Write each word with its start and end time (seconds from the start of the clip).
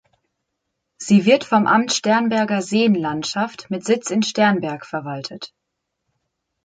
Sie 0.97 1.25
wird 1.25 1.43
vom 1.43 1.67
Amt 1.67 1.91
Sternberger 1.93 2.63
Seenlandschaft 2.63 3.69
mit 3.69 3.85
Sitz 3.85 4.09
in 4.09 4.23
Sternberg 4.23 4.83
verwaltet. 4.87 5.53